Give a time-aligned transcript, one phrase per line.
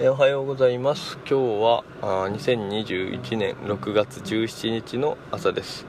[0.00, 1.18] えおはようございます。
[1.28, 5.86] 今日はあ2021年6月17日の朝です。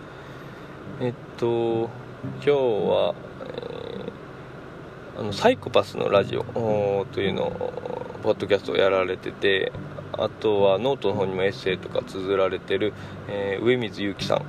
[0.99, 1.91] えっと
[2.37, 3.13] 今日は、
[5.15, 7.73] えー、あのサイコパスのラジオというのを
[8.23, 9.71] ポッドキャストをやられてて
[10.13, 12.93] あとはノートの方にもエッセイとか綴られてる、
[13.27, 14.39] えー、上水祐樹さん。
[14.39, 14.45] うん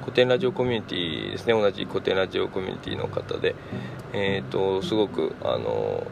[0.00, 1.52] コテンラジオコミュニティですね。
[1.52, 3.54] 同じコテンラジオコミュニティの方で、
[4.12, 6.04] えーとすごくあの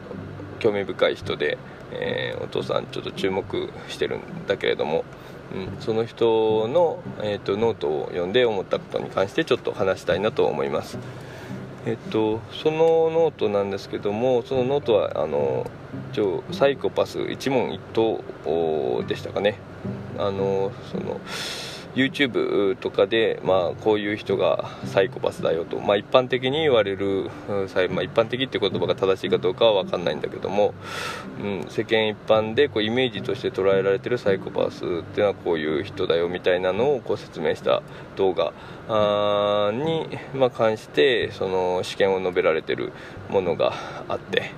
[0.59, 1.57] 興味深い人で、
[1.95, 5.05] えー、お父さんちょっと注目してるんだけれども、
[5.53, 10.97] うん、その人の、えーと、ノートを読んで思ったことに関してちょっと話したいなと思います。
[11.85, 15.69] えっと、そのノートなんですけどもそのノートはあの
[16.51, 18.23] サイコパス一問一答
[19.05, 19.59] でしたかね
[20.17, 21.19] あのその
[21.95, 30.73] YouTube とかで、まあ、こういう人がサイコパスだよと、まあ、一般的に言われる、まあ、一般的って言葉が正しいかどうかは分かんないんだけども、
[31.39, 37.83] うん、世間一般でこうイメージとして捉えられてるサイコパスっていうのはこういう人だよみたいなのをこう説明した
[38.15, 38.53] 動画。
[38.89, 42.91] あに、まあ、関してその試験を述べられてる
[43.29, 43.71] ものが
[44.09, 44.51] あって、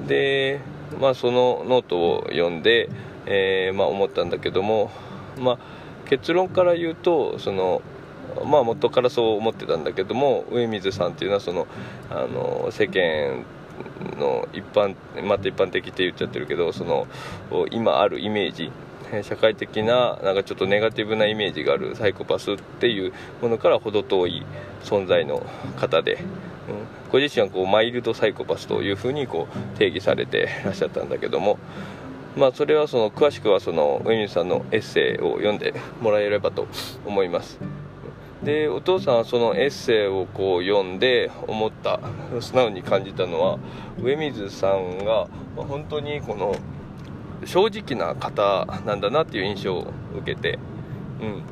[0.00, 0.60] うん、で、
[1.00, 2.88] まあ、そのノートを読んで、
[3.26, 4.90] えーまあ、思ったんだけども、
[5.38, 5.77] まあ
[6.08, 7.82] 結論から言うとその
[8.44, 11.66] まあ元からそう思ってたんだけども上水さんっていうのはその
[12.10, 13.44] あの世間
[14.18, 17.06] の一般また一般的って言っちゃってるけどその
[17.70, 18.70] 今あるイメージ
[19.22, 24.46] 社会的ななんかちょっとネガティブなイメージがあるサイコパスっていうものから程遠い
[24.82, 25.44] 存在の
[25.76, 26.20] 方で、うん、
[27.10, 31.58] ご自身はこうマイルドサイコパスというふうにこう定義されてらっしゃったんだけども
[32.36, 36.66] まあ、それはその詳しくはその上水さんのエッセイを読んでもらえればと
[37.04, 37.58] 思います。
[38.42, 42.00] でお父さんはそのエッセイをこう読んで思った
[42.40, 43.58] 素直に感じたのは
[44.00, 46.54] 上水さんが本当にこの
[47.44, 50.58] 正直な方なんだなっていう印象を受けて、
[51.20, 51.42] うん、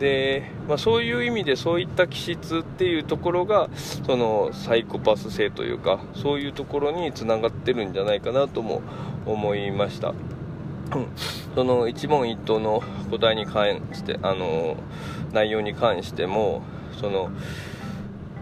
[0.00, 3.68] で、まあ、そういう意味でそういった気質っていうところが
[4.04, 8.80] そのサイコパス性というかそういうところにつながってるんじゃないかなとも
[9.26, 10.14] 思いました。
[11.54, 14.76] その一問一答の答えに関してあの
[15.32, 16.62] 内容に関しても
[17.00, 17.30] その、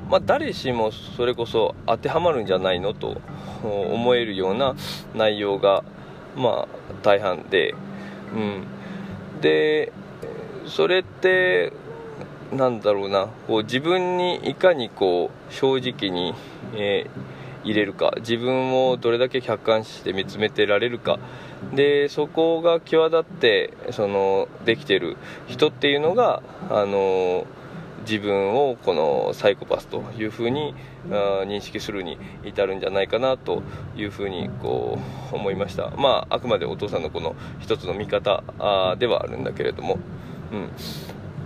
[0.08, 3.20] まあ、誰しもそれこそ当てはまるんじゃないのと
[3.62, 4.76] 思えるような
[5.14, 5.84] 内容が、
[6.36, 6.68] まあ、
[7.02, 7.74] 大半で、
[8.32, 9.92] うん、で
[10.68, 11.72] それって
[12.52, 13.28] なんだろうな。
[13.46, 16.34] こう自分にいかにこう正直に、
[16.74, 18.12] えー、入れるか。
[18.20, 21.18] 自分をどれだけ客観視して見つめてられるか。
[21.74, 25.16] でそこが際立ってそのできてる。
[25.46, 27.46] 人っていうのがあの
[28.08, 30.74] 自分をこのサイコパスというふうに
[31.10, 33.62] 認識するに至るんじゃないかなと
[33.96, 34.98] いうふうにこ
[35.30, 35.90] う思いました。
[35.90, 38.42] まああくまでお父さんのこの一つの見方
[38.98, 39.98] ではあるんだけれども。
[40.52, 40.70] うん。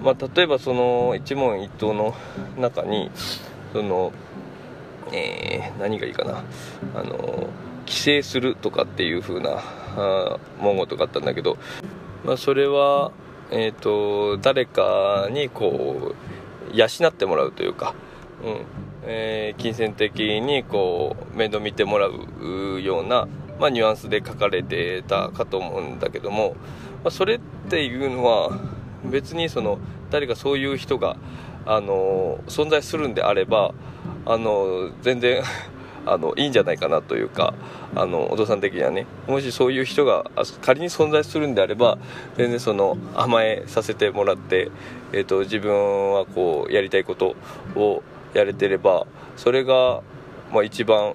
[0.03, 2.15] まあ、例えばその一問一答の
[2.59, 3.11] 中に
[3.73, 4.13] その、
[5.13, 6.43] えー、何がいいかな。
[6.95, 7.49] あの
[7.87, 9.59] 規制するとかっていう風な
[9.97, 11.59] あ文言とかあったんだけど、
[12.25, 13.13] まあ、それは、
[13.51, 16.15] えーと、誰かにこ
[16.73, 17.95] う養ってもらうというか、
[18.45, 18.65] うん。
[19.05, 23.27] えー、金銭的にこう面倒見てもらうような、
[23.59, 26.55] まあ、ニュアンスで書かれてたかと思うんだけども、
[27.03, 28.59] まあ、それっていうのは
[29.05, 29.79] 別にその
[30.11, 31.17] 誰かそういう人が
[31.65, 33.73] あの存在するんであれば
[34.27, 35.43] あの全然
[36.05, 37.55] あのいいんじゃないかなというか
[37.95, 39.07] あのお父さん的にはね。
[39.29, 40.25] もしそういう人が
[40.61, 41.99] 仮に存在するんであれば
[42.37, 44.73] 全然その甘えさせてもらって、
[45.13, 47.37] えーと、自分はこうやりたいこと
[47.77, 48.03] を
[48.35, 50.03] やれてればそれが、
[50.53, 51.15] まあ、一番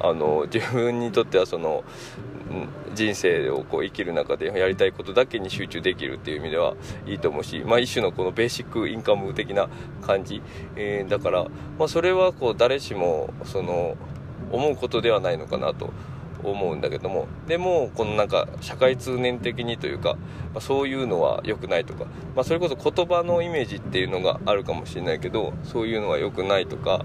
[0.00, 1.84] あの自分にとってはその
[2.96, 6.74] 人生をこう生きる中でやりたいことだけに集中できるっていう意味では
[7.06, 9.68] いいと思うし、まあ、一種のこのベーシックインカム的な
[10.02, 10.42] 感じ、
[10.74, 11.44] えー、だから、
[11.78, 13.96] まあ、それはこう誰しもその
[14.50, 15.92] 思うことではないのかなと
[16.42, 17.26] 思うんだけども。
[17.46, 20.14] でもこのなんか社会通念的にというか、
[20.54, 22.04] まあ、そういうのは良くないとか、
[22.34, 27.04] まあ、それこそ言葉のイメージっていうのがあるかもしれないけどそういうのは良くないとか、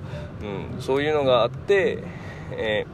[0.73, 2.03] うん、そういうのがあって、
[2.51, 2.85] え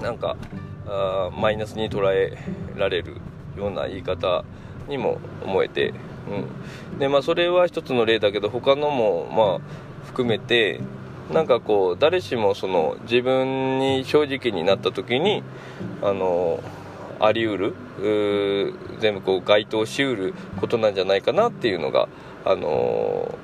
[0.00, 0.36] ー、なんか
[0.86, 2.36] あマイナスに捉え
[2.76, 3.16] られる
[3.56, 4.44] ような言い方
[4.88, 5.94] にも思えて、
[6.92, 10.80] うんでまあ、それは一つの例だけど他のもまあ含めて
[11.32, 15.42] なんかこう誰しもその自分に正直になった時に
[16.02, 16.62] あの
[17.20, 17.74] ありうる
[19.00, 22.08] 全部こう該当しうることなんじゃないかなっていうのが、
[22.44, 23.38] あの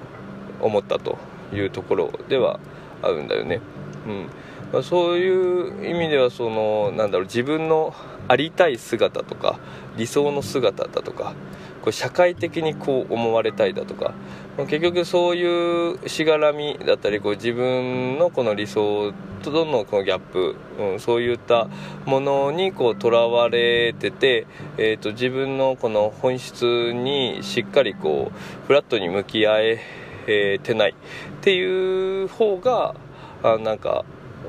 [0.60, 1.18] 思ったと
[1.54, 2.58] いうところでは
[3.00, 3.60] あるんだよね。
[4.06, 4.26] うん
[4.72, 7.94] まあ、そういう意味ではそのなんだろう自分の
[8.28, 9.58] ありたい姿とか
[9.96, 11.34] 理想の姿だとか
[11.82, 14.12] こう社会的にこう思われたいだとか、
[14.56, 19.12] まあ、結局そういうしがらみだったりこう自分のこの理想
[19.42, 21.68] とのこのギャップ、うん、そういった
[22.04, 24.46] ものにこうとらわれてて、
[24.76, 29.80] えーと、自分のこの本質にしっかりこうフラットに向き合え
[30.26, 30.94] えてないっ
[31.40, 32.94] ていう方が
[33.42, 34.04] あなんか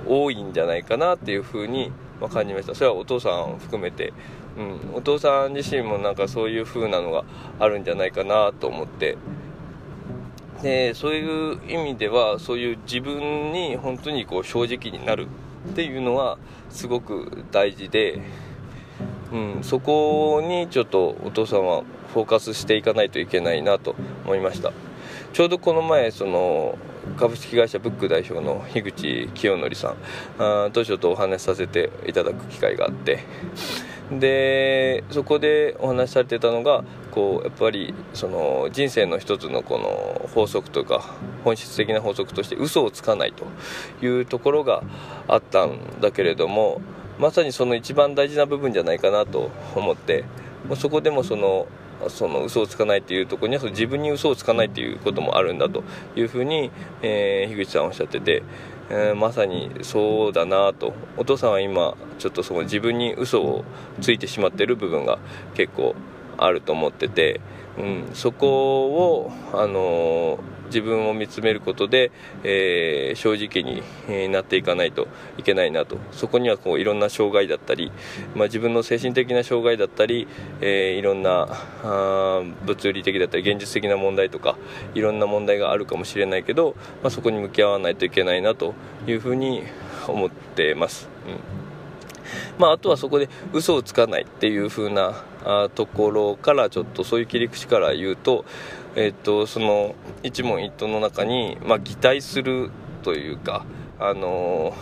[0.07, 1.91] 多いんじゃないかなっていうふうに
[2.29, 2.75] 感じました。
[2.75, 4.13] それはお父さん含めて。
[4.57, 4.63] う
[4.93, 7.23] ん、お父さん自身もなんかそういう風なのが
[7.59, 9.17] あるんじゃないかなと思って。
[10.61, 15.27] でそういう意味ではそういう自分に本当にこう正直になる
[15.71, 16.37] っていうのは
[16.69, 18.21] すごく大事で、
[19.31, 21.83] うん、そこにちょっとお父さんは
[22.13, 23.95] フォーカスしていかないといけないなと
[24.25, 24.71] 思いました。
[25.33, 26.77] ちょうどこの前その
[27.17, 29.95] 株式会社ブック代表の樋口清則さ
[30.67, 33.19] んとちょっとお話しさせていただく機会があって。
[34.11, 43.45] でそこでお話しされてたのがこうやっぱりその人生の一つのこの法則とか本質的な法則として嘘をつかないと
[44.05, 44.83] いうところが
[45.29, 46.81] あったんだけれども
[47.19, 50.25] まさにその一番大事な部分じゃないかなと思って
[50.75, 51.67] そこでもその
[52.09, 55.83] その嘘をつかないっていうところにはその自分に嘘をつかないっていうこともあるんだと
[56.15, 56.71] いうふうに、
[57.01, 58.43] えー、樋口さんおっしゃってて
[58.93, 60.93] えー、まさにそうだなと。
[61.15, 63.63] お父さんは今ちょっとその自分に嘘を
[64.01, 65.17] ついてしまってる部分が
[65.53, 65.95] 結構
[66.37, 67.39] あると思ってて、
[67.77, 72.11] うん、そこを、あのー自分を見つめることで、
[72.43, 75.07] えー、正直に、えなっていかないと
[75.37, 77.91] いけないなとそこにはこういろんな障害だったり、
[78.35, 80.27] まあ、自分の精神的な障害だったり、
[80.61, 81.47] えー、いろんな
[81.83, 84.57] あ物理的だったり現実的な問題とか
[84.95, 88.73] いろんな問題があるかもしれないけど、まあ、そこに向き合わないといけないなと
[89.07, 89.63] いうふうに
[90.07, 91.09] 思ってます。
[91.27, 91.61] うん
[92.57, 95.23] まあ、あとはそこで嘘をつかないっていう風な
[95.73, 98.45] ところからちょっとそういう切り口から言うと,、
[98.95, 102.71] え、っとその一問一答の中に、まあ、擬態する
[103.03, 103.65] というか
[103.99, 104.73] あの、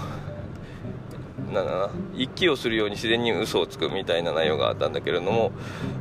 [1.54, 5.52] なんだな息をするように自然に嘘をつくみたいな内容があったんだけれども、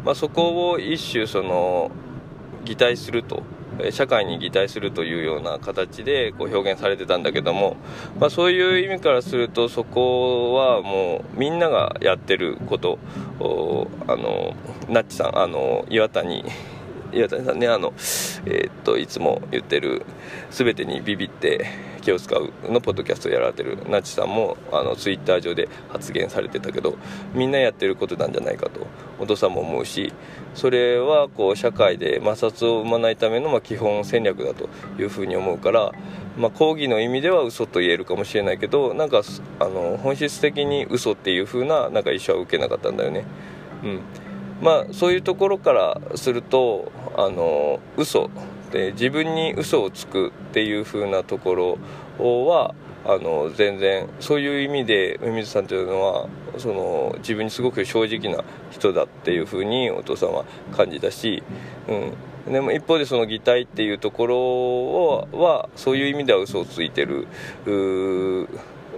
[0.05, 1.91] まあ、そこを一種その
[2.65, 3.43] 擬態すると
[3.91, 7.77] 社会に擬態するというような形でこう表現されてたんだけども、
[8.19, 12.99] まあ、そういう意味からするとそこはもうみんながやってること
[13.41, 14.55] あの
[14.89, 16.45] ナッチさんあの岩谷
[17.13, 17.93] 岩谷さんねあの、
[18.47, 20.05] えー、っといつも言ってる
[20.51, 21.67] 全てにビビって
[22.09, 26.97] 気を使うのポッドキャストやられてるナチさんもあのツイッター上で発言されてたけど
[27.35, 28.87] みんなやってることなんじゃないかと
[29.19, 30.15] お父さんも思うし
[30.55, 35.93] それはこう社会で摩擦を生まないためのま基本戦略だというふうに思うから、
[36.39, 39.21] まあ、抗議の意味では嘘と言えるかもしれないけどなんか
[39.61, 43.25] あの本質的に嘘っていうふうななんか印象は受けなかったんだよね。
[43.85, 44.01] うん
[44.61, 48.29] まあ、そういうところからするとあの嘘
[48.71, 51.79] で自分に嘘をつくっていう風なとこ
[52.19, 52.75] ろは
[53.05, 56.29] あの全然そういう意味で梅水さんというのは
[56.59, 60.45] その自分にすごく正直な人だっていう風にお父さんは
[60.77, 61.43] 感じたし、
[62.47, 67.27] うん、でも一方でその擬態っていうところをはそういう意味では嘘をついてる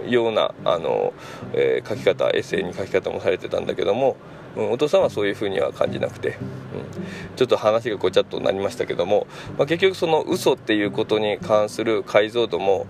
[0.09, 1.13] ようなあの、
[1.53, 4.17] えー、書き方エッセイに書き方もされてたんだけども
[4.55, 9.27] うん、お父さんはそういうふうには感じなくて、うん、ちょっと話がごちゃっとなりましたけども、
[9.57, 12.87] まあ、結局その嘘っていうことに関する解像度も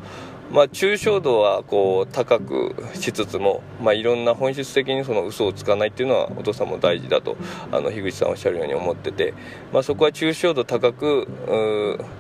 [0.52, 7.38] まあ、抽象度はこう高くしつつも、まあ、いろんな本質的にその嘘をつかないっていうのはお父さんも大事だと
[7.72, 9.34] あの樋口さんおっしゃるように思ってて、
[9.72, 11.28] まあ、そこは抽象度高く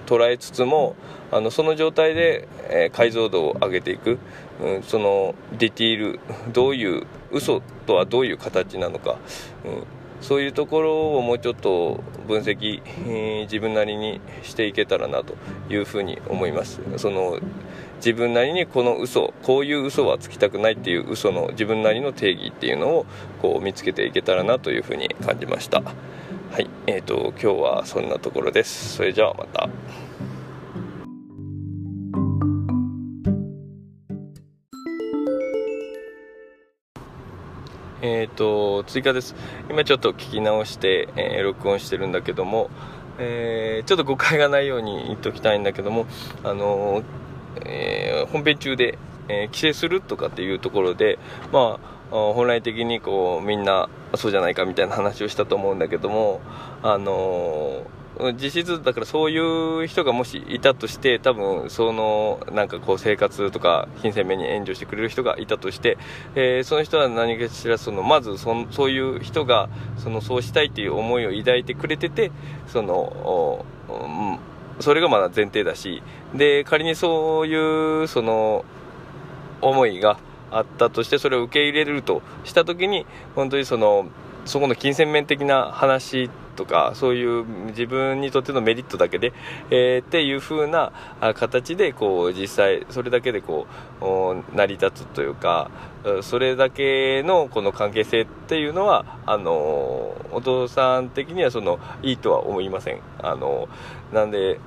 [0.05, 0.95] 捉えつつも
[1.29, 4.17] あのその状態で、えー、解像度を上げていく、
[4.61, 6.19] うん、そのディティール
[6.53, 9.17] どういう嘘とはどういう形なのか、
[9.65, 9.83] うん
[10.21, 15.33] そういうところをもうちょっと分析、えー、自分なりにしていけたらなと
[15.67, 16.79] いうふうに思います。
[16.97, 17.39] その
[18.01, 23.05] 自分なりにこの嘘こういう嘘はつきたくないっていう嘘の自分なりの定義っていうのを
[23.43, 25.81] こう見つけていけたらなというふうに感じました。
[25.81, 28.95] はいえーと、今日はそんなところです。
[28.95, 29.69] それじゃあまた。
[38.01, 39.35] えーと、追加です。
[39.69, 42.71] 今ちょっと聞き直して、えー、録音してるんだけども、
[43.19, 46.07] えー、ちょっと誤解がないように言っておきたいんだけども、
[46.43, 47.20] あのー
[47.65, 51.19] えー、本編中で、えー、規制するとかっていうところで、
[51.51, 56.41] まあ、本来的にこうみんなそうじゃないかみたいな話をしたと思うんだけども、
[56.83, 57.85] あの
[58.33, 65.97] 実質だからそういう人がもしいたとして多分そのなんかこう生活とか金銭面に援助してくれる人がいたとして、
[66.35, 72.31] えー、その人は何かしらそのまずそそういう人がそのそうしたいっていう思いを抱いてくれてて
[72.67, 74.50] その、うん
[74.81, 76.01] それがまだ前提だし
[76.33, 78.65] で仮にそういうその
[79.61, 80.17] 思いが
[80.49, 84.07] あったとしてそれを受け入れるとした時に本当にその
[84.45, 89.33] そこの金銭面的な話とかそういう自分にとってのメリットだけで、
[89.69, 90.91] えー、っていう風な
[91.35, 93.67] 形でこう実際それだけでこ
[94.01, 95.71] う成り立つというか
[96.23, 99.53] それだけのこの関係性っていうのはあの
[100.31, 103.01] お父さん的にはそのいいとは思いません。
[103.19, 103.67] あの
[104.11, 104.59] なんで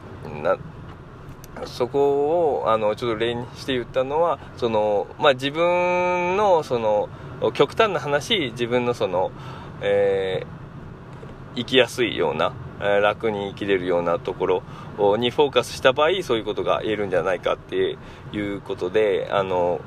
[1.67, 7.09] そこをあのちょっと例にして言ったのはその、まあ、自分のその
[7.53, 9.31] 極端な話自分のその、
[9.81, 14.63] えー、生きやすいような、楽に生きれるようなとこ
[14.99, 17.97] ろにフォーカスした場合そういうことが言えるんじゃないかって
[18.33, 19.81] いうことであの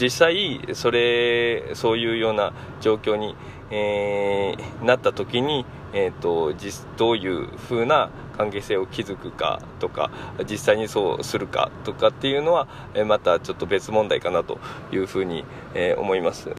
[0.00, 3.34] 実際それそういうような状況に、
[3.70, 10.10] えー、なった時に、えーと、実どういう風な関係性を築くかとか
[10.48, 14.60] 実際にそうするかとかっていうのは、えまたちょっと別問題かなと
[14.92, 16.50] いうふうに、え思います。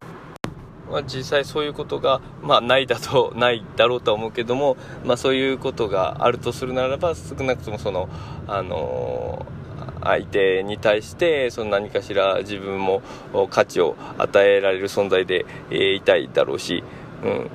[0.92, 8.10] まあ、実際そういうことが、まあ、ないだと ないだろうとは思うけども、まあ、そういうことがあるとするならば少なくともその、
[8.48, 9.59] あのー
[10.04, 13.02] 相手に対してその何かしら自分も
[13.50, 16.84] 価値を与えられる存在でいたいだろうし、
[17.24, 17.50] うん、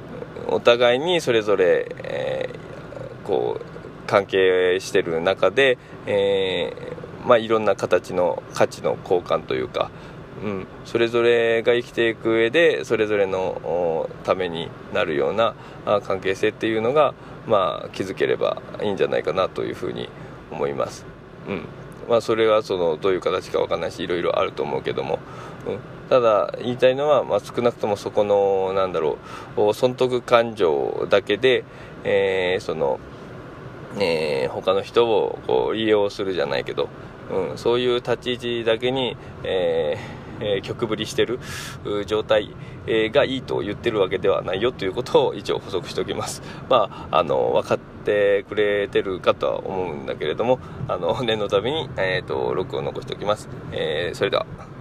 [0.48, 9.90] お互いにそれぞれ、えー、こう関係してる中で、えー、まあ、いろんな形の価値の交換というか、
[10.42, 15.54] うん、それぞれが生きていく上でそれぞれのためになるような
[16.02, 17.14] 関係性っていうのが、
[17.46, 20.08] まあ、築ければいいんじゃないかなというふうに
[20.50, 21.06] 思います。
[21.48, 21.83] うん。
[22.08, 25.18] まあ、それはそのどういう形かわかんないしいろいろあると思うけども、
[25.66, 29.18] うん、ただ言いたいのは、まあ、少なくともそこのなんだろ
[29.56, 31.64] う損得感情だけで、
[32.04, 33.00] えー、その、
[33.98, 36.88] えー、他の人をこう利用するじゃないけど、
[37.30, 41.38] うん、そういう立ち位置だけに、えーえー、曲振りしてる
[42.06, 42.54] 状態、
[42.86, 46.42] えー、がいいと言ってるわけではないよということを一応補足しておきます。
[46.68, 53.48] まあ、あの、分かってくれてるかとは思うんだけれども、あの、念のために、えっ、ー、と、録を残しておきます。
[53.72, 54.73] えー、それでは。